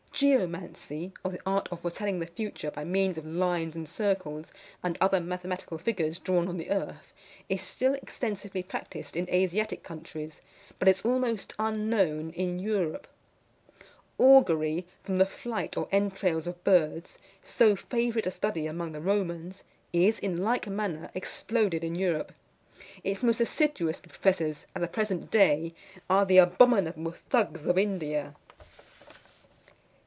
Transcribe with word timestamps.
GEOMANCY, 0.13 1.13
or 1.23 1.31
the 1.31 1.41
art 1.47 1.67
of 1.71 1.79
foretelling 1.81 2.19
the 2.19 2.27
future 2.27 2.69
by 2.69 2.83
means 2.83 3.17
of 3.17 3.25
lines 3.25 3.75
and 3.75 3.89
circles, 3.89 4.51
and 4.83 4.95
other 5.01 5.19
mathematical 5.19 5.79
figures 5.79 6.19
drawn 6.19 6.47
on 6.47 6.57
the 6.57 6.69
earth, 6.69 7.11
is 7.49 7.59
still 7.59 7.95
extensively 7.95 8.61
practised 8.61 9.17
in 9.17 9.27
Asiatic 9.31 9.81
countries, 9.81 10.39
but 10.77 10.87
is 10.87 11.01
almost 11.03 11.55
unknown 11.57 12.29
in 12.33 12.59
Europe. 12.59 13.07
AUGURY, 14.19 14.85
from 15.01 15.17
the 15.17 15.25
flight 15.25 15.75
or 15.75 15.87
entrails 15.91 16.45
of 16.45 16.63
birds, 16.63 17.17
so 17.41 17.75
favourite 17.75 18.27
a 18.27 18.31
study 18.31 18.67
among 18.67 18.91
the 18.91 19.01
Romans, 19.01 19.63
is, 19.91 20.19
in 20.19 20.43
like 20.43 20.67
manner, 20.67 21.09
exploded 21.15 21.83
in 21.83 21.95
Europe. 21.95 22.31
Its 23.03 23.23
most 23.23 23.41
assiduous 23.41 23.99
professors, 23.99 24.67
at 24.75 24.83
the 24.83 24.87
present 24.87 25.31
day, 25.31 25.73
are 26.11 26.27
the 26.27 26.37
abominable 26.37 27.15
Thugs 27.31 27.65
of 27.65 27.75
India. 27.75 28.35